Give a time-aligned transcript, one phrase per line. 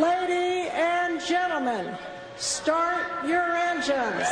[0.00, 1.94] Lady and gentlemen,
[2.38, 4.24] start your engines.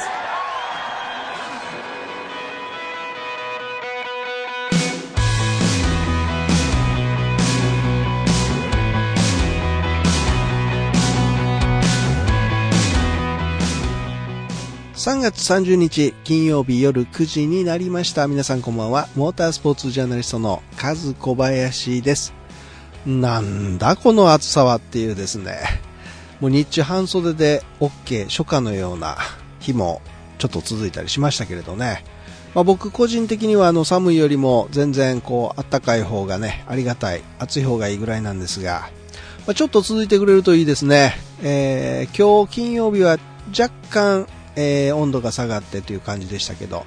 [14.95, 18.27] 3月30日金曜日夜9時になりました。
[18.27, 19.07] 皆さんこんばんは。
[19.15, 22.38] モータースポーツジャーナリストのカズ小林です。
[23.07, 25.59] なんだこの暑さはっていうですね。
[26.41, 29.17] もう日中半袖で OK 初夏のような
[29.61, 30.03] 日も
[30.39, 32.05] ちょっと続いたりしましたけれどね。
[32.55, 38.91] まあ、僕個人的にはあの寒いよりも全然こう暖かい方がね、ありがたい、暑い方がいいぐらいなんですが、
[39.47, 41.15] まあ、ちょっと続いてくれるといいですね。
[41.43, 43.19] えー、今日金曜日は
[43.59, 44.27] 若干
[44.61, 46.85] えー、温度が下がってという感じでしたけど、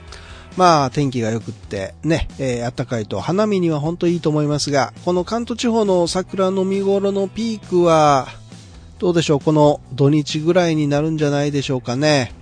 [0.58, 8.28] まあ天気が良くってね、えー、暖かいと花見には本当いいと思いますが、この関東地方の桜の見頃のピークは、
[9.00, 12.34] どうでしょう、この土日ぐらいになるんじゃないでしょうかね。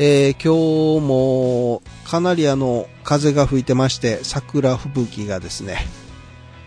[0.00, 5.78] えー、今日もかなりあの風が吹いてまして桜吹雪がですね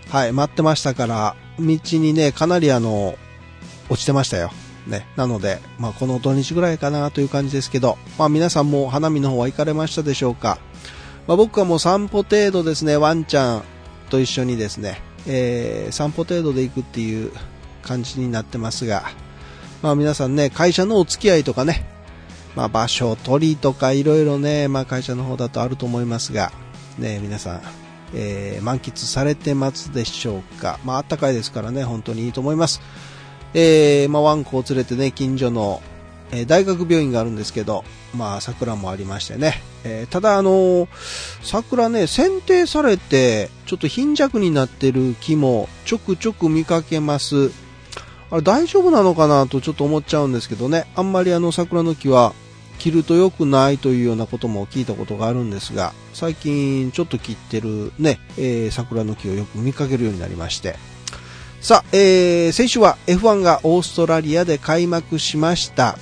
[0.09, 3.15] はい待ってましたから道にねかなりあの
[3.87, 4.51] 落ちてましたよ
[4.87, 5.05] ね。
[5.15, 10.59] なので、まあ、この土日ぐらいかなという感じですけど、まあ、皆さんも花見の方は行かれましたでしょうか。
[11.27, 13.63] まあ、僕はもう散歩程度ですね、ワンちゃん
[14.09, 17.31] と一緒にですね、えー、散歩程度で行くっていう
[17.83, 19.03] 感じになってますが、
[19.81, 21.85] まあ、皆さんね、会社のお付き合いとかね、
[22.55, 26.51] まあ、場所取りとかいろいろね、まあ、会社の方だとあると思いますが、
[26.97, 27.61] ね、皆さん、
[28.13, 30.79] えー、満喫されてますでしょうか。
[30.83, 32.81] まあ、暖かいですからね、本当にいいと思います。
[33.53, 35.81] えー、まあ、ワンコを連れてね、近所の、
[36.31, 37.83] えー、大学病院があるんですけど、
[38.15, 39.61] まあ、桜もありましてね。
[39.83, 40.87] えー、ただ、あの、
[41.43, 47.51] 桜ね、剪定されて、ちょっと貧弱になってる木もちょくちょく見かけます。
[48.29, 50.85] あれ大丈夫なのかなとちょっと思っちゃうんですけどね。
[50.95, 52.33] あんまりあの桜の木は
[52.79, 60.77] 切ると良くないというようなことも聞いたことがあるんですが、最近ちょっと切ってるね、えー、桜の木をよく見かけるようになりまして、
[61.61, 65.95] さあ、えー、先週は F1 がオーストラリアで開幕しました。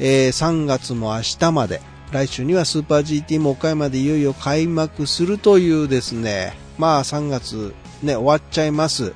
[0.00, 9.12] えー、3月も明日まで、来週にはスーパー GT も岡山でいよいよ開幕するというですね、まあ3月ね、終わっちゃいます。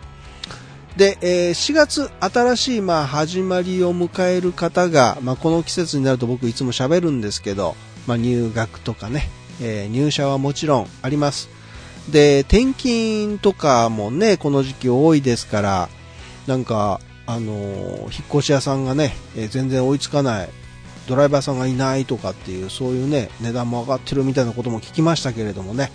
[0.98, 9.30] で、えー、4月新しいまあ始まりを迎える方が、まあこの季節になると僕いつも喋るんですけど、まあ入学とかね、
[9.62, 11.55] えー、入社はもちろんあります。
[12.08, 15.88] で、転勤とかもね、この時期多いですから、
[16.46, 20.48] なんか、あのー、引っ越し屋さんがね、え、全然追いつかない、
[21.08, 25.90] ドライバーさんがいないとかっていう、そういうね、値段も上がってるみたいなことも聞きましたけれどもね、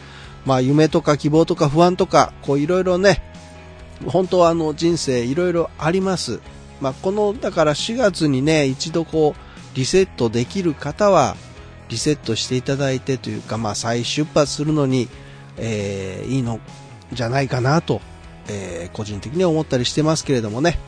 [0.45, 3.23] まあ夢とか希望とか不安とか、こういろいろね、
[4.05, 6.39] 本当はあの人生いろいろあります。
[6.81, 11.37] まあこの、だから4月にね、一度こう、リセットできる方は、
[11.89, 15.07] リセットしていただいてというか、まあ再出発するのに、
[15.61, 16.59] えー、いいの
[17.13, 18.01] じゃないかなと、
[18.49, 20.79] えー、個人的には思ったりしてますけれどもね。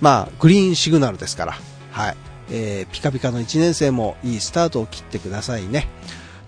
[0.00, 1.58] まあ、グリーンシグナルですから、
[1.90, 2.16] はい。
[2.50, 5.88] えー、ピカピカの1年生もいいスタートを切ってくださいね。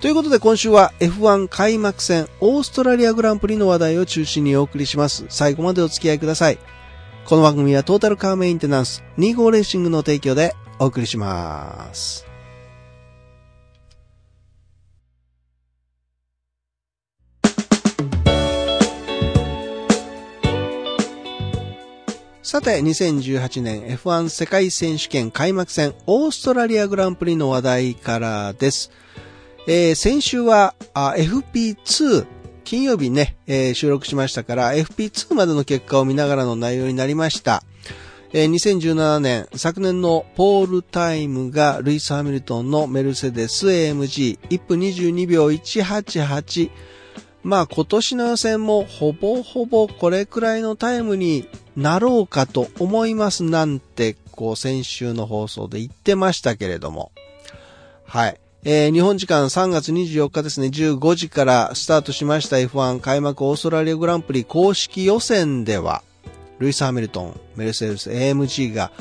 [0.01, 5.27] ということで今週は F1 開幕戦オーストラリアグランプリの話題を中心にお送りします。
[5.29, 6.59] 最後までお付き合いください。
[7.25, 12.32] この番組はトータルカーメインテナンス25レーシングの提供でお送りします。
[22.43, 28.91] さて、2018年 F1 世界選手権開幕戦オーストラリアグランプリの話題からです。
[29.69, 32.27] えー、先週は FP2
[32.65, 37.63] 金曜日ね、えー、収録しましたから FP2 までの結果を見ながらの内容になりました。
[38.33, 46.71] えー、2017年、昨年のポールタイムがルイス・ハミルトンのメルセデス AMG、1分22秒188、
[47.43, 57.13] まあ今年の予選もほぼほぼこれくらいのタイムになろうかと思いますなんて、こう先週の放送で言ってましたけれども。
[58.05, 58.39] はい。
[58.65, 66.05] えー、日本時間3月24日ですね、15時からスタートしました F1 開幕オーストラリアグランプリ公式予選では、
[66.61, 68.93] ルイス・ハミルトン、メルセデス AMG が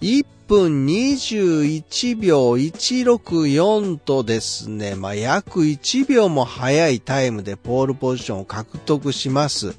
[0.00, 9.76] 1分21秒164とですね、まあ、約1秒も早いタイムでポールポジションを獲得します。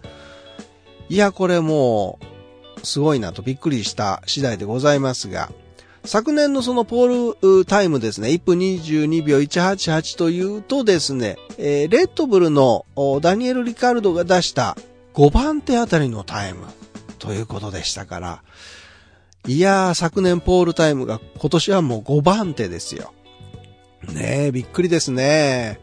[1.10, 2.20] いや、これも
[2.82, 5.52] う、すごいなとびっくりした次第でございますが、
[6.06, 12.86] 昨年のそのポールタイムですね、1分22秒188というとですね、えー、レッドブルの
[13.22, 14.78] ダニエル・リカルドが出した
[15.14, 16.66] 5番手あたりのタイム
[17.20, 18.44] ということでしたから、
[19.48, 23.14] いやー、昨年ポールタイムが今年はもう5番手ですよ。
[24.14, 25.80] ねえ、びっくりですね。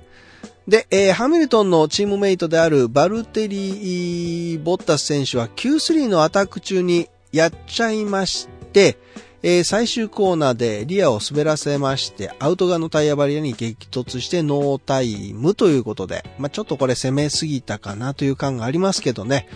[0.68, 8.98] で、えー、ハミルトンのチームメイトであるバルテリー・ボッタス選手は Q3 のアタック中にやっちゃいまして、
[9.42, 19.48] えー、最終コーナーでリアを滑らせまして、アウト側のタイヤバリアに激突してノータイムということで、まあ、ちょっとこれ攻めすぎたかなという感がありますけどね。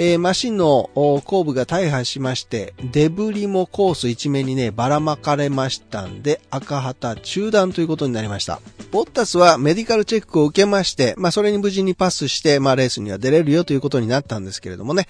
[0.00, 8.60] えー、マシンの後部が大破しまして、デブリもコース一面にね、ばらまかれましたんで、赤旗中断ということになりました。
[8.92, 15.08] ボッタスはメディカルチェックを受けまして、まあ、それに無事にパスして、まあ、レースには出れるよということになったんですけれどもね。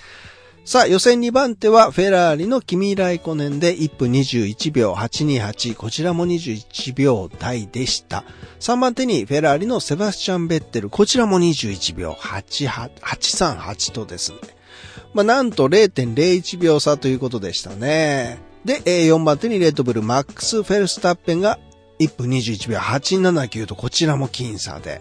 [0.65, 5.75] さあ、予選2番手はフェラーリのキミライコネンで1分21秒828。
[5.75, 8.25] こちらも21秒台でした。
[8.61, 10.89] 3番手にフェラーリのセバスチャン・ベッテル。
[10.89, 14.58] こちらも21秒838とですね。
[15.15, 18.39] まあ、なんと0.01秒差ということでしたね。
[18.65, 21.59] で、4番手にレッドブルマックス・フェルスタッペンが
[21.99, 25.01] 1分21秒879とこちらも僅差で。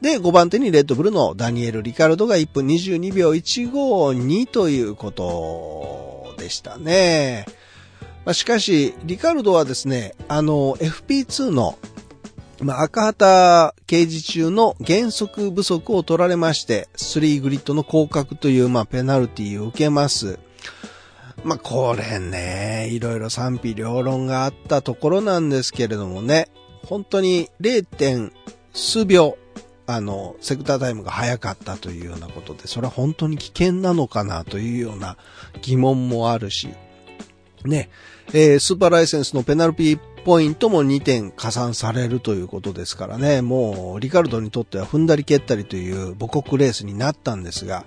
[0.00, 7.46] で、5番手にレッドブルのダニエル・リカルドが1分22秒152ということでしたね。
[8.24, 11.78] まあ、しかし、リカルドはですね、あの、FP2 の
[12.60, 20.38] まあ、赤旗掲示中の減速不足を取られまして、3グリッドの降格という、まあ、ペナルティを受けます。
[21.44, 26.48] まあ、これね、いろいろ賛否両論があったところなんですけれどもね、
[26.84, 27.84] 本当に 0.
[27.84, 28.32] 点
[28.72, 29.38] 数秒、
[29.86, 35.16] あの、セクタータイムが早かったというようなことで、それは本当に危険なのかなというような
[35.62, 36.68] 疑問もあるし、
[37.64, 37.88] ね、
[38.32, 47.86] えー、スーパーライセンスのペナルティポイントも2点加算されるということですからね、もうリカルドにとっては踏んだり蹴ったりという母国レースになったんですが、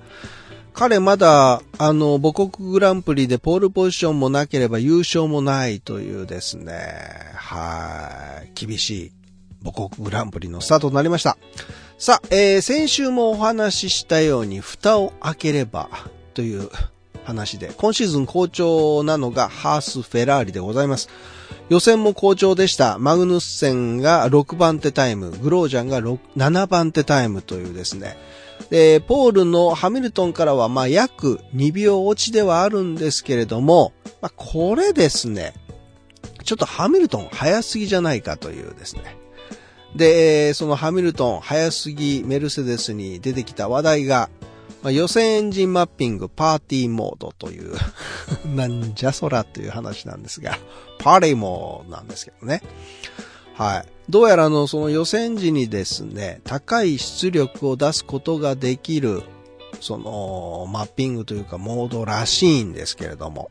[0.73, 6.73] 彼まだ、あの、母国グランプリでポールポジションもなければ優勝もないというですね、
[7.35, 9.11] はい、厳しい
[9.63, 11.37] 母国グランプリのスタートとなりました。
[11.99, 15.89] さあ、えー、先週もお話ししたように蓋を開ければ
[16.33, 16.71] という
[17.23, 21.07] 話で、今シーズン好調なのがハース・フェラーリでございます。
[21.69, 22.97] 予選も好調でした。
[22.97, 28.17] マグヌッセンが6番手タイム、グロージャンが7番手タイムというですね。
[28.69, 35.53] で、ポールのハミルトンからは、まあ、約2秒落ちではあるんですけれども、まあ、これですね、
[36.43, 39.17] ちょっとハミルトン早すぎじゃないかというですね。
[39.95, 44.29] で、そのハミルトン早すぎメルセデスに出てきた話題が、
[44.83, 47.75] まあ、予選エンジンマッピングパーティーモードという
[48.55, 50.57] なんじゃそらという話なんですが、
[51.01, 52.61] パーレモなんですけどね。
[53.55, 53.85] はい。
[54.09, 59.23] どうやらのその予選時にですね、高い出力を出すことができる、
[59.79, 63.49] そのマッピングというかモードらしいんですけれども。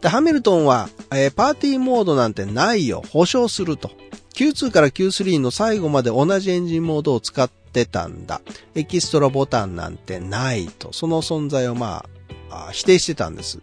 [0.00, 3.90] で、ハミルトンは、えー、パーティーモードなんてないよ、保証すると。
[4.34, 8.40] Q2 から Q3 の最後まで同じエンジンモードを使ってたんだ。
[8.74, 10.92] エキストラボタンなんてないと。
[10.92, 12.04] その存在をま
[12.50, 13.60] ああ、否定してたんです。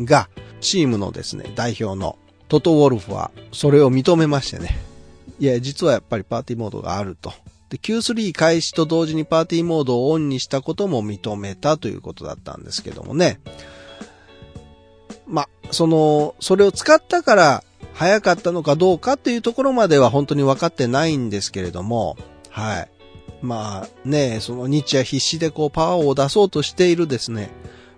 [0.00, 0.28] が、
[0.60, 2.18] チームのですね、代表の
[2.48, 4.78] トト・ウォルフはそれを認めましてね。
[5.38, 7.32] いや、実はやっぱりパーティーモードがあると。
[7.68, 13.40] で、Q3 開始と同時にパーティーモードをオンにしたことも認めたということだったんですけどもね。
[15.26, 22.16] まその、それを使ったから早かったのかどうかっていうところまでは本当に分かってないんですけれども、
[22.50, 22.88] はい。
[23.42, 27.50] まあね、その日夜必死でこうパワーを出そうとしているですね、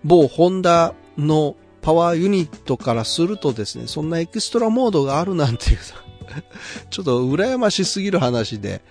[0.04, 5.78] 某ホンダのパワーユニットからするとですね、そんなエクストラモードがあるなんていう
[6.90, 8.82] ちょっと羨ましすぎる話で、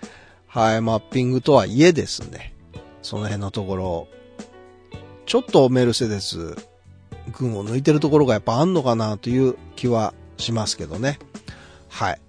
[0.47, 2.53] はい、マッピングとはいえですね、
[3.01, 4.07] その辺のところ、
[5.25, 6.55] ちょっとメルセデス、
[7.37, 11.19] 群を抜いてるところがやっぱあんのかなという気はしますけどね。
[11.89, 12.21] はい。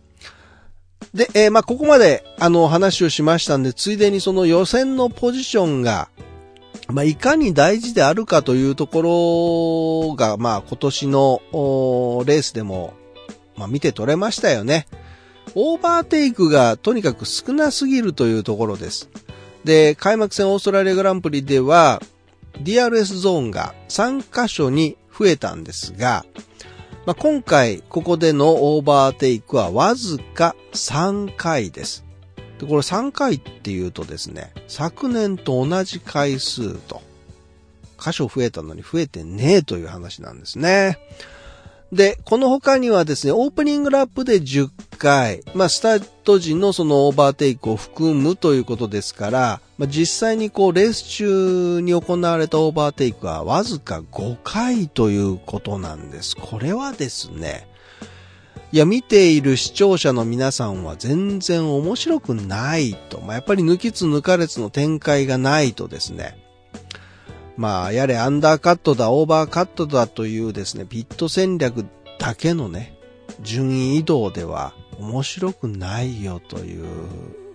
[1.15, 6.11] で、えー、まあ、ここまで、あの、話をしましたんで、ついでにその予選のポジションが、
[6.89, 11.41] まあ、いかに大事であるかというところが、まあ、今年の
[12.27, 12.95] レースでも、
[13.57, 14.87] まあ、見て取れましたよね。
[15.55, 19.11] オーバーテイクがとにかく少なすぎるというところです。
[19.65, 22.01] で、開幕戦オーストラリアグランプリでは、
[22.63, 26.25] DRS ゾーンが3箇所に増えたんですが、
[27.07, 32.05] まあ、今回ここでのオーバーテイクはわずか3回です。
[32.59, 37.03] で、これ3回っていうとですね、昨年と同じ回数と、
[38.01, 40.99] 箇所増えたのに増えてねえという話なんですね。
[41.93, 56.37] で、この他にはですね、オープニングラップで10回、まあ、スタート時のそのオーバーテイクを含むということですから、まあ、実際にこう、レース中に行われたオーバーテイクはわずか5回ということなんです。
[56.37, 57.67] これはですね、
[58.71, 63.21] いや、見ている視聴者の皆さんは全然面白くないと。
[63.23, 66.37] まあ、やっぱり抜きつ抜かれつの展開がないとですね。
[67.57, 71.87] まあ、やれアンダーカットだ、オーバーカットだというですね、ピット戦略
[72.19, 72.99] だけのね、
[73.41, 76.87] 順位移動では面白くないよという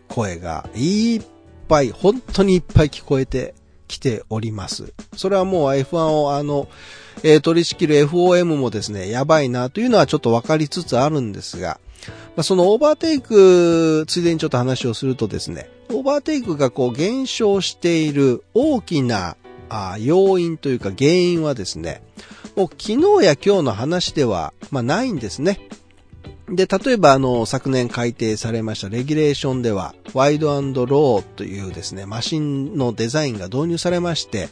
[0.07, 1.21] 声がいっ
[1.67, 3.53] ぱい、本当にいっぱい聞こえて
[3.93, 4.93] きております。
[5.15, 6.67] それはもう F1 をあの、
[7.23, 11.79] えー、取り仕切る FOM もですね、やばいなというのはちょっと分かりつつあるんですが、
[12.35, 19.37] まあ、そのオーバーテイク、ついでにちょっと話をするとですね、オーバーテイクがこう減少している大きな
[19.69, 22.01] あ要因というか原因はですね、
[22.55, 25.59] もう昨日や今日の話では、まあ、ないんですね。
[26.49, 34.49] で、例えばあの、昨年改定されましたレギュレーションでは、ワイドローというですね、マシンのデザインが導入されまして、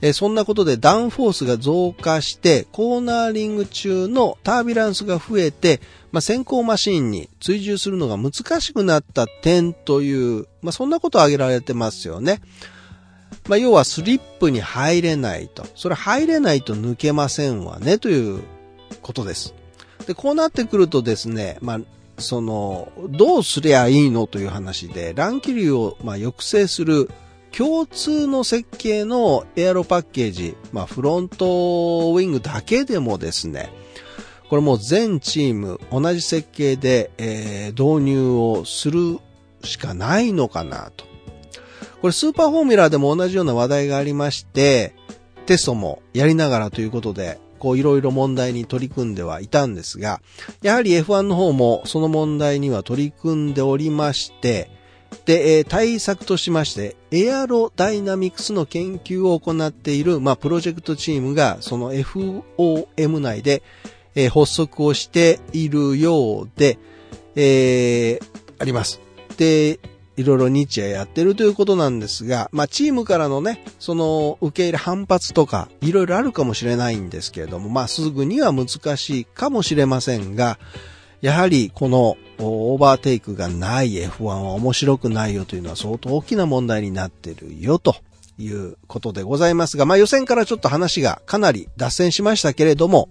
[0.00, 5.80] えそんなことでダウンフォースが増加して、コーナーリング中のタービランスが増えて、
[6.12, 12.40] まあ、先行マシンに追従するのが難しくなった点という、まあ、そんなことを挙げられてますよね。
[13.48, 15.66] まあ、要はスリップに入れないと。
[15.74, 18.42] それ入れないと抜けませんわね、という
[19.02, 19.55] ことです。
[20.06, 21.80] で、こうなってくるとですね、まあ、
[22.18, 27.10] その、どうすりゃいいのという話で、乱気流を、まあ抑制する
[27.56, 33.70] 共通の設計のエアロパッケージ、まあ、フロントウィングだけでもですね、
[34.50, 39.18] これもう全チーム同じ設計で、えー、導入をする
[39.64, 41.06] しかないのかなと。
[42.00, 44.94] これスーパーフォーミュラーでも同じような話題がありまして、
[45.46, 50.20] テストもやりながらということで、こういろいろ問題に取り組んではいたんですが、
[50.62, 54.70] やはり F1 の方もその問題には取り組んでおりまして、
[55.24, 63.64] で、え対策としまして、エアロダイナミクスの研究を行っている、まあ、プロジェクトチームが、その FOM 内で、
[64.14, 66.78] え、発足をしているようで、
[67.34, 68.22] えー、
[68.60, 69.00] あります。
[69.38, 69.80] で、
[70.16, 80.58] いろいろ日夜やってるということなんですが、まあチームからのね、その受け入れ反発とか、いろいろあるかもしれないんですけれども、まあすぐには難しいかもしれませんが、
[81.20, 87.96] やはりこのオーバーテイクがない F1 は面白くないよというのは相当大きな問題になってるよと
[88.38, 93.08] いうことでございますが、まあ予選からちょっと話がかなり脱線しましたけれども、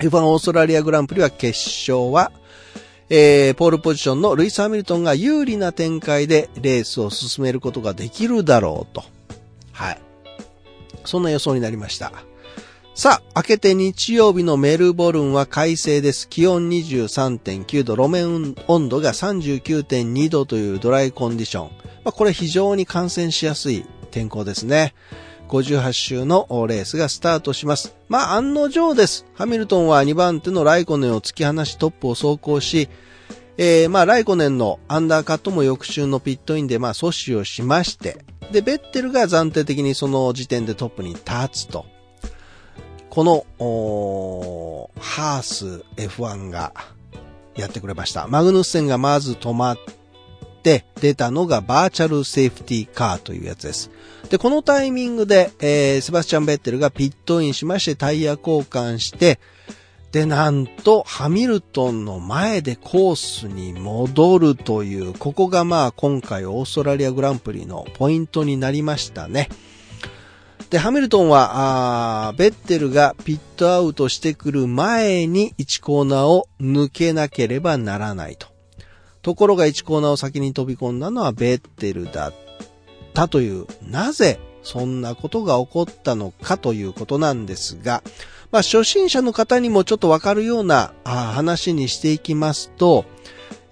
[0.00, 2.32] F1 オーストラリアグランプリは決勝は
[3.10, 9.04] えー、ポールポジションのルイス・ハミルトンが有利な展開でレースを進めることができるだろうと。
[9.72, 9.98] はい。
[11.04, 12.12] そんな予想になりました。
[12.94, 16.28] さあ、明けて日曜日のメルボルンは快晴です。
[16.28, 21.70] 気温23.9度、路面温度が39.2度というドライコンディション。
[22.04, 24.94] まあ、これ非常に感染しやすい天候ですね。
[25.48, 27.94] 58周のレースがスタートします。
[28.08, 29.26] まあ案の定です。
[29.34, 32.88] ハミルトンは2番手のライコネンを突き放しトップを走行し、
[33.56, 41.86] えー、まあライコネンのアンダーカットも翌週のピットインでまあ阻止をしまして、で、ベッテルが暫定的にその時点でトップに立つと。
[43.10, 46.72] この、おーハース F1 が
[47.56, 48.26] やってくれました。
[48.26, 49.78] マグヌッセンがまず止まっ
[50.64, 53.90] て、出たのがバーチャルセーフティーカーというやつです。
[54.30, 59.38] で、このタイミングで、えー、セバスチャン・ベッテルがピットインしましてタイヤ交換して、
[60.10, 69.48] で、なんと、ハミルトンの前でコースに戻るという、ここがまあ今回オーストラリアグランプリのポイントになりましたね。
[70.70, 78.53] で、ハミルトンは、あベッテルがピットアウトしてくる前に1コーナーを抜けなければならないと。
[79.24, 82.34] ところが1コーナーを先に飛び込んだのはベッテルだっ
[83.14, 88.02] たという、なぜそんなことが起こったのかということなんですが、
[88.52, 93.06] まあ、初心者の方にもちょっとわかるような話にしていきますと、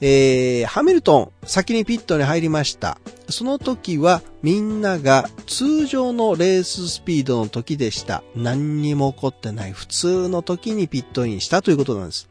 [0.00, 2.98] えー、ハミルトン、先にピットに入りました。
[3.28, 8.24] その時はみんなが通常のレーススピードの時でした。
[8.34, 12.30] 何にも起こってない普通の時にピットインしたということなんです。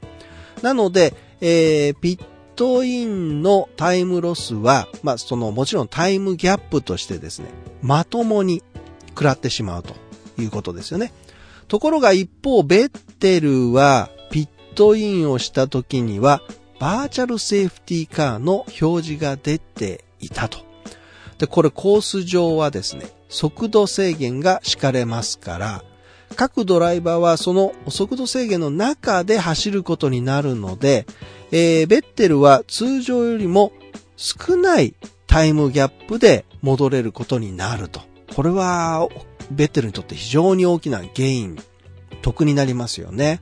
[0.64, 2.31] なので、えー、ピッ
[2.62, 7.48] トインのタイムロスは、まあ、その、もちろんタイムギャップとしてですね、
[7.82, 8.62] まともに
[9.10, 9.96] 食らってしまうと
[10.40, 11.12] いうことですよね。
[11.68, 16.44] ところが一方、ベッテルは、ピットインをした時には、
[16.80, 20.60] バーチャルセーフティーカーの表示が出ていたと。
[21.40, 25.84] で、これコース上はですね、速度制限が敷かれますから、
[26.36, 31.08] 各ドライバーはその速度制限の中で走ることになるので、
[31.52, 33.74] えー、ベッテルは通常よりも
[34.16, 34.96] 少ない
[35.28, 38.02] タイムギャップで戻れることになると。
[38.36, 39.08] これは、
[39.52, 41.58] ベッテルにとって非常に大きなゲイン、
[42.22, 43.42] 得になりますよね。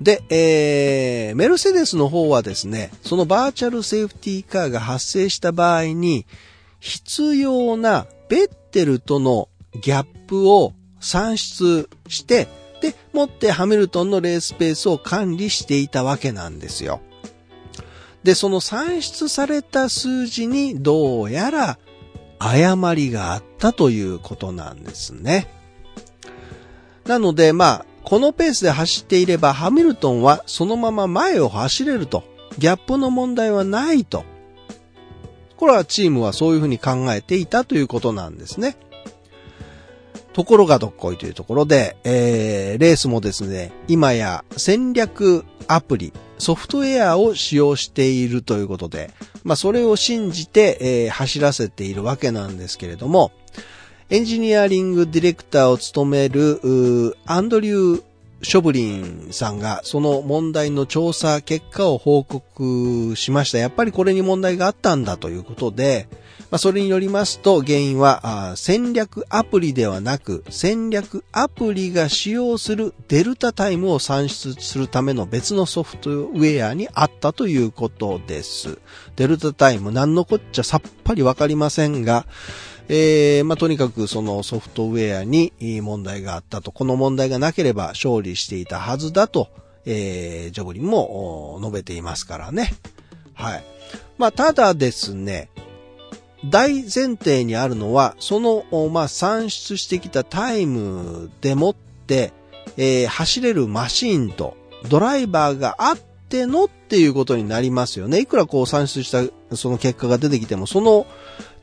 [0.00, 6.26] で、えー、メルセデスの方はですね、そのバーチャルセーフティーカーが発生した場合に、
[6.80, 9.48] 必要なベッテルとの
[9.80, 12.48] ギャップを算出して、
[12.84, 17.00] で、もってハミルトンのレースペースを管理していたわけなんですよ。
[18.22, 21.78] で、その算出された数字にどうやら
[22.38, 25.48] 誤りがあったということなんですね。
[27.06, 32.22] なので、まあ、このペースで走っていればハミルトンはそのまま前を走れると。
[32.58, 34.24] ギャップの問題はないと。
[35.56, 38.76] これはチームはそういうふうに考えていたということなんですね。
[40.34, 49.12] ところがどっこいというところで、えー、レースもですね、今や戦略アプリ、ソフトウェアを使用しているということで、
[49.44, 53.30] まあそれを信じて、えー、走らせているわけなんですけれども、
[54.10, 58.02] エンジニアリングディレクターを務める、アンドリュー・
[58.42, 63.58] ショブリンさんがその問題の調査結果を報告しました。
[63.58, 66.08] やっぱりこれに問題があったんだということで、
[66.54, 78.78] まあ、それによりますと原因は戦略アプリではなく戦略アプリが使用するデルタタイムを算出するための別のソフトウェアにあったということです。
[79.16, 82.24] デルタタイム何のこっちゃさっぱりわかりませんが、
[82.88, 89.48] えー、まあ、とにかくそのソフトウェアに問題があったと、この問題がなければ勝利していたはずだと、
[89.86, 92.72] えー、ジョブリンも述べていますからね。
[93.34, 93.64] はい。
[94.18, 95.48] まあ、ただですね、
[96.50, 101.74] 大前提にあるのは、その、まあ、算出してきたタイムでもっ
[102.06, 102.32] て、
[102.76, 104.56] えー、走れるマシンと
[104.88, 105.98] ドライバーがあっ
[106.28, 108.20] てのっていうことになりますよね。
[108.20, 109.22] いくらこう算出した
[109.56, 111.06] その結果が出てきても、その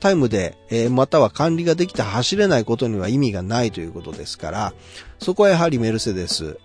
[0.01, 4.73] タイムで、えー、または管理ができて走れないことには意味がないということですから、
[5.19, 6.57] そこはやはりメルセデス、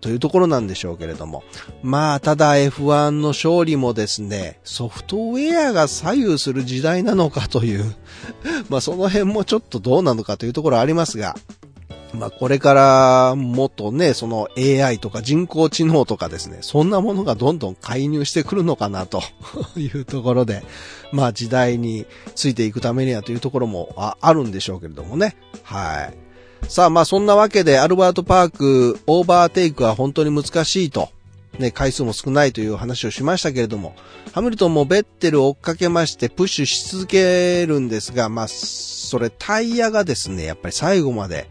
[0.00, 1.44] というところなんでしょうけれども。
[1.82, 7.94] まあ、ただ F1 の勝利もですね、ソフトウェアが左右する時代なのかという
[8.68, 11.36] まあその辺もちょっとどうなのかというところありますが、
[12.16, 19.22] まあこれからもっとね、その AI とか人工知能とかですね、そんなものがどんどん介入してくるのかなと
[19.76, 20.64] いうところで、
[21.12, 25.36] まあ時代についていくためにはというところもあるんでしょうけれどもね。
[25.62, 26.68] はい。
[26.68, 31.10] さあまあそんなわけでアルバートパークオーバーテイクは本当に難しいと。
[31.58, 33.94] ね、回数も少ないという話をしましたけれども、
[34.32, 41.48] ハミルトンもベッテルを追っかけましてプッシュし続けるんですが、まあ、それタイヤがですね、やっぱり最後まで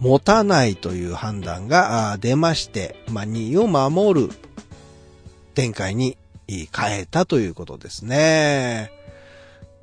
[0.00, 4.30] 持たないという判断が出まして、まあ、2を守る
[5.54, 6.66] 展開に変
[7.00, 8.92] えたということですね。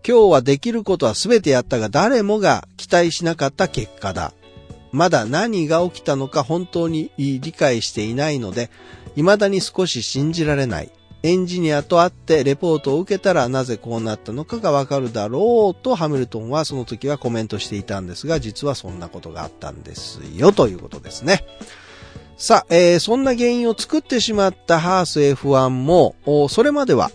[0.07, 4.33] 今日はできることは全てやったが誰もが期待しなかった結果だ。
[4.91, 8.69] まだ何が起きたのか本当に理解していないので、
[9.15, 10.91] 未だに少し信じられない。
[11.25, 21.45] エンジニアと会ってレポートを受けたらなぜこうなったのかがわかるだろうとハミルトンはその時はコメントしていたんですが、実はそんなことがあったんですよということですね。
[22.35, 26.15] さあ、えー、そんな原因を作ってしまったハース F1 も、
[26.49, 27.09] それまでは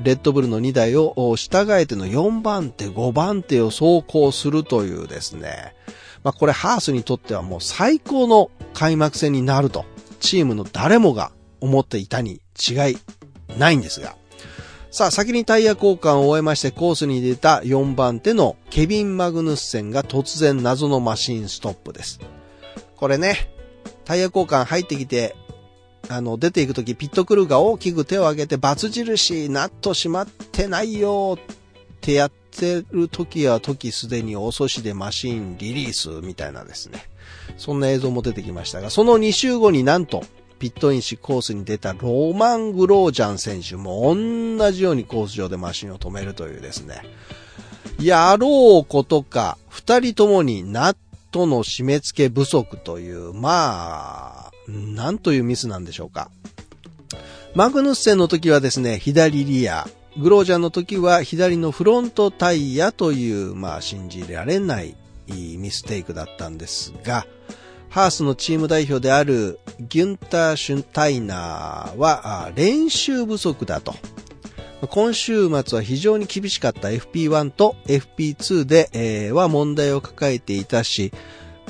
[0.00, 5.74] レッドブルの2台を従えての4番手、5番手を走行するというですね。
[6.22, 9.86] まあこれハースにとってはもう最高の開幕戦になると、
[10.20, 12.98] チームの誰もが思っていたに違い
[13.58, 14.16] ないんですが。
[14.90, 22.18] さあ、先にタイヤ交換を終えましてコースに出た4番手のケビン・マグヌッセンが突然謎のマシンストップです。
[22.96, 23.50] これね、
[24.04, 25.36] タイヤ交換入ってきて、
[26.08, 36.98] あの、出ていくときピットクルーが大きく手を挙げて、バツ印、ナット閉まってないよってやってる時は時すでに遅しでマシンリリースみたいなですね。
[37.56, 40.24] そんな映像も出てきましたが、その2週後になんと、
[40.60, 47.02] ピットインしコースに出たローマン・グロージャン選手も同じようにコース上でマシンを止めるというですね。
[47.98, 50.96] やろうことか、二人ともにナッ
[51.30, 56.30] トの締め付け不足という、まあ、なんというミスなんでしょうか。
[57.54, 64.94] マグヌッセンの時はですね、左リア、グロージャンの時は左のフロントタイヤという、まあ信じられない
[65.26, 67.26] ミステイクだったんですが、
[67.90, 73.94] ハースのチーム代表であるギュンター・シュンタイナーは練習不足だと。
[74.88, 81.12] 今週末は非常に厳しかった FP1 と FP2 で、は問題を抱えていたし、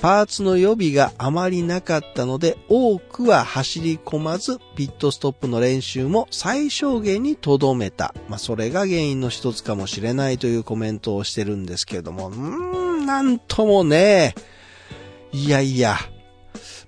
[0.00, 8.14] パーツの予備があまりなかったので、多くは走り込まず、ピットストップの練習も最小限に留めた。
[8.28, 14.34] まあ、それが原因の一つかもしれないというコメントをしてるんですけれども、うーん、なんともね、
[15.32, 15.96] いやいや。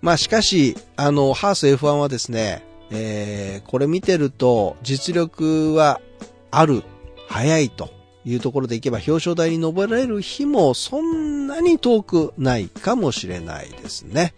[0.00, 6.00] まあ、しかし、あの、ハース F1 はですね、えー、これ見てると、実力は
[6.50, 6.82] ある、
[7.28, 8.02] 早いと。
[8.24, 14.34] いうところでいけば表彰台に登れる日もそんなに遠くないかもしれないですね。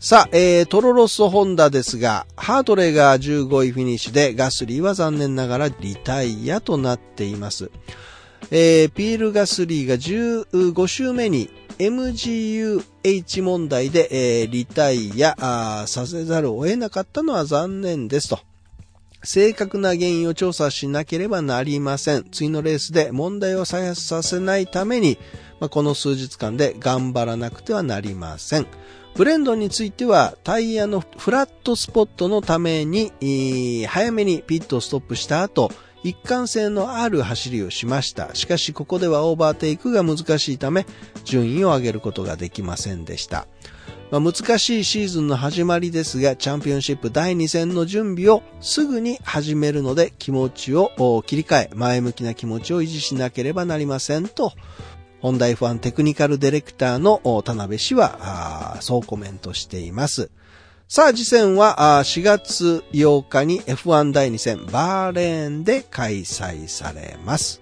[0.00, 7.70] さあ、えー、トロロスホンダですが、ハートレーが15位フィニッシュで、ガスリーは残念ながらリタイアとなっています。
[8.52, 18.40] えー、ピールガスリーが15周目に MGUH 問題で、えー、リタイアさせざるを得なかったのは残念ですと。
[19.24, 22.24] 正確な原因を調査しなければなりません。
[22.30, 25.18] 次のレースで問題を再発させないために、
[25.60, 28.66] まあ、この数日間で頑張らなくてはなりません。
[29.14, 33.12] ブレンドンについてはタイヤのフラットスポットのために、
[33.88, 35.72] 早めにピットをストップした後、
[36.04, 38.34] 一貫性のある走りをしました。
[38.34, 40.86] しかしここではオーバーテイクが難しいため、
[41.24, 43.46] 順位を上げることができませんでした。
[44.10, 54.52] まあ、難しいシーズンの始まりですが、チャンピオンシップ第2戦の準備をすぐに始めるので気持ちを切り替え、前向きな気持ちを維持しなければなりませんと、
[55.20, 60.30] 本題 F1 テクニカルディレクターの田辺氏は、そうコメントしています。
[60.90, 67.60] さあ、次戦は4月8日に F1 第2戦バーレーンで開催されます。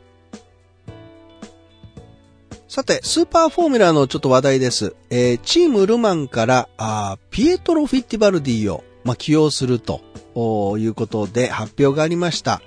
[2.69, 4.95] さて、スーパーフォーミュラーのちょっと話題です。
[5.11, 12.63] えー、チームルマンからあピエトロ・フィッティバルディを、まあ、起用するということで発表がありました。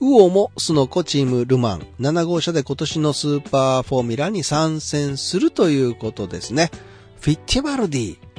[0.00, 6.72] ウオもスノコチームルマン7号車で今年のスーパーフォーミュラに参戦するということですね。
[7.20, 8.31] フィッティバルディ。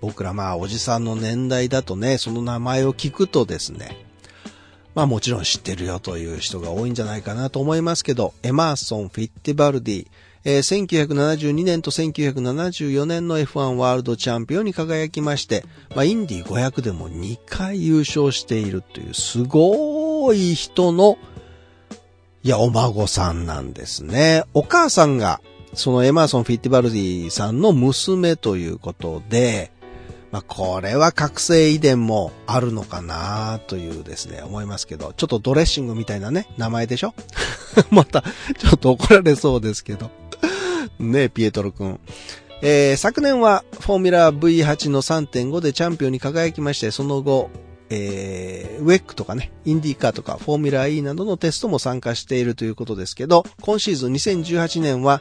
[0.00, 3.96] 僕らまあおじさんの年代だとね、その名前を聞くとですね、
[4.94, 10.06] まあもちろん知ってるよという人が多いんじゃないかなと思いますけど、エマーソン・フィッティバルディ、
[10.44, 21.18] えー、1972年と1974年の F1 ワールドチャンピオンに輝きまして、まあ、インディ500でも2回優勝しているというすごい人の、
[22.42, 24.44] いや、お孫さんなんですね。
[24.54, 25.42] お母さんが、
[25.74, 29.70] そのエマーソン・フィッティバルディさんの娘ということで、
[30.32, 37.14] まあ、これは覚醒遺伝もあるのかなというですね、思いますけど、ちょっとドレッシングみたいなね、名前でしょ？
[37.90, 40.10] また、ちょっと怒られそうですけど。
[41.00, 41.98] ねえピエトロ君。
[42.62, 47.50] えー、昨年はフォーミュラー V8 の3.5でチャンピオンに輝きまして、その後、
[47.88, 55.20] えー、ウェックとかね、インディーカーとか、フォーミュラー E などのテストも参加しているということですけど、今シーズン2018年は、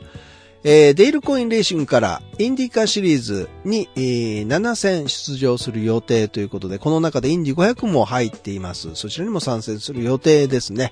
[0.64, 8.94] えー、デイルコインレーシングからインディカシリーズに、えー、7戦出場する予定ということで、この中でインディ500も入っています。
[8.96, 10.92] そちらにも参戦する予定ですね。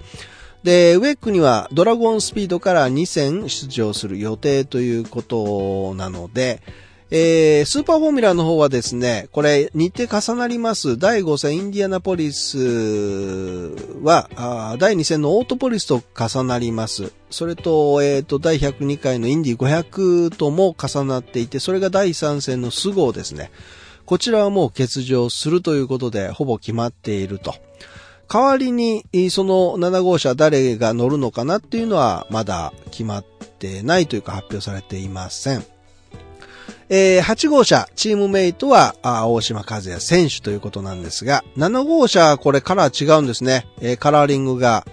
[0.64, 6.62] で、ウェックにはドラゴンスピードから2戦出場する予定ということなので、
[7.10, 12.58] えー、スーパーフォーミュラーの方はですね、これ日程重なります第5戦インディアナポリス
[14.04, 14.30] は、
[14.78, 17.14] 第2戦のオートポリスと重なります。
[17.30, 23.52] それと、えっ、ー、と、第102回のインディ500とも重なっていて、それが第3戦の菅生ですね。
[24.06, 27.56] こちらはもう欠場するということで、ほぼ決まっていると。
[28.30, 33.26] 代わりに、その7号車誰が乗るのかなっていうのはまだ決まっ
[33.60, 35.77] てないというか発表されていません。
[36.90, 43.68] えー、8号車、チームメイトは、大島和也選手ということなんですが、7号車は、これカラー違うんですね。
[43.82, 44.86] えー、カラーリングが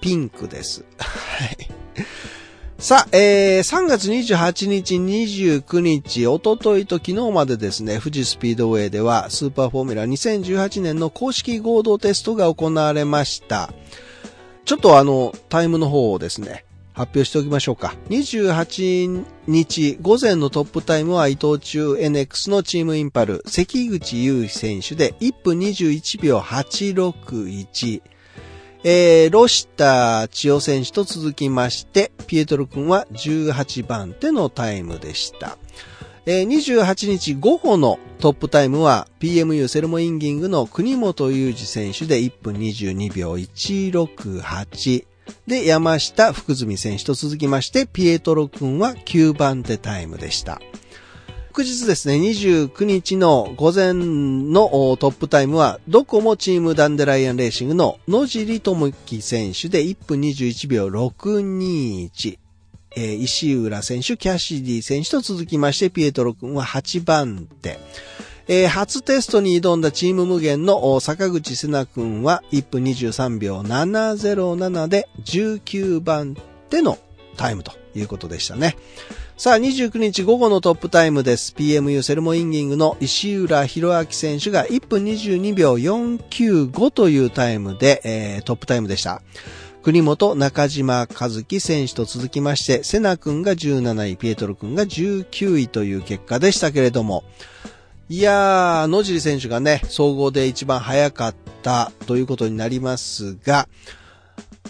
[0.00, 0.84] ピンクです。
[0.98, 1.68] はい。
[2.78, 13.72] さあ、えー、3月28日、29日、おとといと昨日までですね、富士スピードウェイでは、スーパーフォーミュラ2018年の公式合同テストが行われました。
[14.64, 17.94] ちょっとあの、タイムの方をですね、発表しておきましょうか。
[18.08, 28.02] 28日午前のトップタイムは伊藤忠 NX のチームインパル、関口優選手で1分21秒861。
[28.84, 35.56] えー、ロシタ千代選手と続きまして、ピエトロ君は18番手のタイムでした。
[36.26, 45.11] えー、28日午後のトップタイムは PMU セルモインギングの国本裕二選手で1分22秒168。
[45.46, 50.60] で、山下福住選手と続きまして、ピエトロ君は9番手タイムでした。
[51.48, 62.38] 翌日ですね、29日の午前のトップタイムは、どこもチームダンデライアンレーシングの野尻智樹選手で1分21秒621。
[62.94, 67.78] 石浦選手、キャシディ選手と続きまして、ピエトロ君は8番手。
[68.48, 76.36] えー、初テストに挑んだチーム無限の坂口瀬奈君は1分23秒707で19番
[76.70, 76.98] 手の
[77.36, 78.76] タイムということでしたね。
[79.36, 81.54] さあ、29日午後のトップタイムです。
[81.56, 89.22] PMU セルモインギングの石浦博明選手が1分22秒495というタイムで、えー、トップタイムでした。
[89.82, 97.24] 国本中島和樹選手と続きまして、セナ君が17位、ピエトロ君が19位という結果でしたけれども、
[98.08, 103.68] いやー、野尻選手がね、総合で一番早かったということになりますが、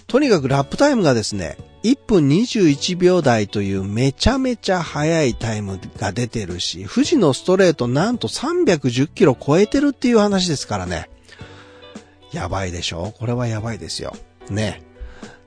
[0.06, 11.08] とにかくラップタイムがですね、1分21秒台というめちゃめちゃ速いタイムが出てるし、富士のストレートなんと310キロ超えてるっていう話ですからね。
[12.32, 13.12] やばいでしょ？
[13.18, 14.14] これはやばいですよ。
[14.48, 14.82] ね。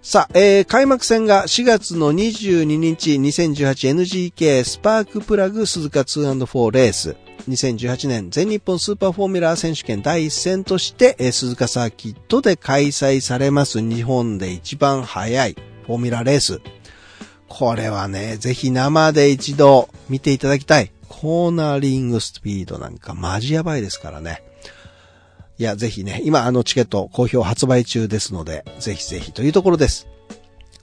[0.01, 7.15] さあ、えー、開幕戦が4月の22日 2018NGK スパークプラグ鈴鹿 2&4 レース。
[7.49, 15.55] 2018年全日本スーパーフォーミュラー選手権第一戦として、えー、鈴鹿サーキットで開催されます日本で一番速い
[15.85, 16.61] フォーミュラーレース。
[17.47, 20.91] これはね、ぜひ生で一度見ていただきたい。
[21.07, 24.43] コーナリングスピードなんかマジやばいですからね。
[25.57, 30.07] いや、ぜひね、今あのチケット好評発売中ですので、ぜひぜひというところです。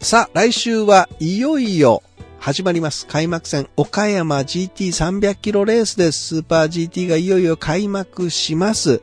[0.00, 2.02] さあ、来週はいよいよ
[2.42, 3.06] 始まります。
[3.06, 6.26] 開幕戦、岡山 GT300 キロレースです。
[6.26, 9.00] スーパー GT がいよいよ開幕します。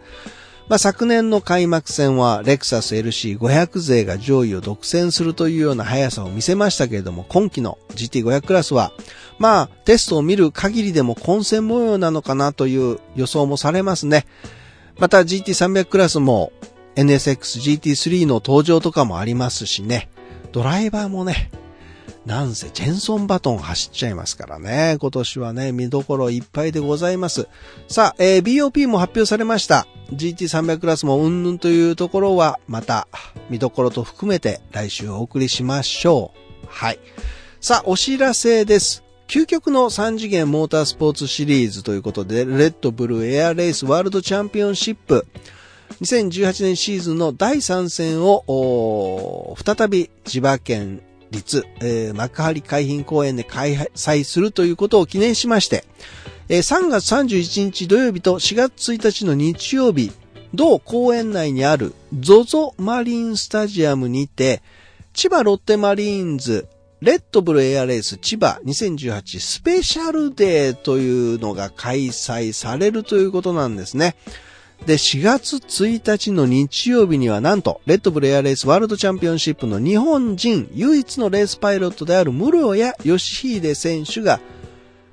[0.68, 8.92] まあ、昨年の開幕戦はレクサス LC500 勢が上位を独占するというような速さを見せましたけれども、今季の GT500 クラスは、
[9.38, 14.26] まあ、テストを見る限りでも混戦模様なのかなという予想もされますね。
[14.98, 16.52] また GT300 クラスも
[16.98, 20.10] NSX GT3 の登場とかもありますしね。
[20.52, 21.52] ドライバーもね、
[22.26, 24.98] なんせジェンソンバトン走っちゃいますからね。
[25.00, 27.48] 今年はね、見どころいっぱいでございます。
[27.88, 29.88] さあ、えー、BOP も発表されました。
[30.14, 33.08] GT300 クラスもうんぬんというところは、また、
[33.50, 36.68] 見どころと含めて来週お送りしましょう。
[36.68, 37.00] はい。
[37.62, 39.04] さあ、お知らせです。
[39.28, 45.28] 究極の3次元モータースポーツシリーズということで、レッドブルーエアレースワールドチャンピオンシップ。
[46.02, 55.86] 2018年シーズンの第3戦を、再び千葉県立、えー、幕張海浜公園で開催するということを記念しまして、
[56.50, 60.12] えー、3月31日土曜日と4月1日の日曜日、
[60.54, 64.62] 同公園内にある ZOZO マリンスタジアムにて、
[65.14, 66.68] 千葉ロッテマリーンズ
[67.02, 74.16] レッドブルエアレース千葉2018スペシャルデーというのが開催されるということなんですね。
[74.86, 84.40] で、4月1日の日曜日にはなんと、レッドブルエアレースワールドチャンピオンシップの日本人唯一のレースパイロットである室谷義秀選手が、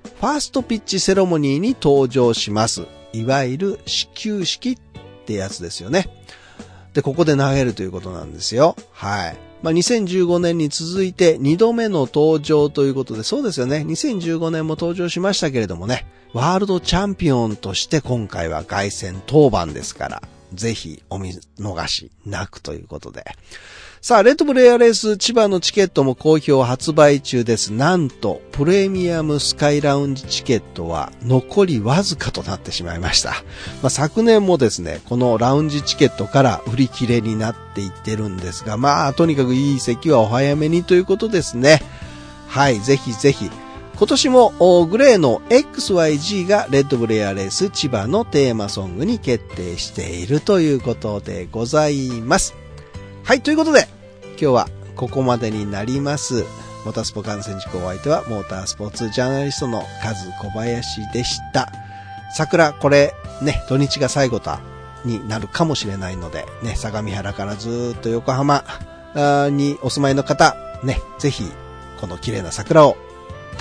[0.03, 2.87] ファーストピッチセレモニーに登場します。
[3.13, 4.79] いわゆる始球式っ
[5.27, 6.09] てやつですよね。
[6.95, 8.77] で、ここで投げるということなんですよ。
[8.93, 9.37] はい。
[9.63, 13.85] まあ、2015年に続いて2度目の登場ということで、そうですよね。
[13.87, 20.23] 2015年も登場しましたけれどもね、ワールドチャンピオンとして今回は凱旋当番ですから、
[20.53, 23.25] ぜひお見逃しなくということで。
[24.03, 27.73] さあ、レッドブルエアレース千葉のチケットも好評発売中です。
[27.73, 33.31] なんと、プレミアムスカイラウンジチケットは残りわずかとなってしまいました。
[33.81, 41.81] まあ、昨年もですね、このラウンジチケットから売り切れになっていってるんですが、まあ、とにかくいい席はお早めにということですね。
[42.47, 43.51] はい、ぜひぜひ。
[43.99, 52.55] 今年もグレーの XYG がレッドブルエアレース千葉のテーマソングに決定しているということでございます。
[53.25, 53.89] はい、ということで、
[54.33, 56.45] 今日はここまでになります。
[56.85, 61.73] モータースポ観戦塾お相手はモータースポーツジャーナリストのカズ小林でした。
[62.35, 64.59] 桜、これね、土日が最後と
[65.07, 68.63] になるかもしれないので、ね、相模原からずっと横浜
[69.51, 70.55] にお住まいの方、
[70.85, 71.51] ね、ぜひ、
[71.99, 72.99] この綺麗な桜を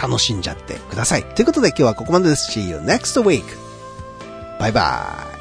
[0.01, 1.23] 楽しんじゃってください。
[1.23, 2.51] ということで今日はここまでです。
[2.60, 3.43] See you next week!
[4.60, 5.35] バイバイ